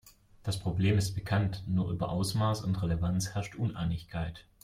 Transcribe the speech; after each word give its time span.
Das 0.41 0.57
Problem 0.57 0.97
ist 0.97 1.13
bekannt, 1.13 1.63
nur 1.67 1.91
über 1.91 2.09
Ausmaß 2.09 2.63
und 2.63 2.81
Relevanz 2.81 3.35
herrscht 3.35 3.53
Uneinigkeit. 3.55 4.47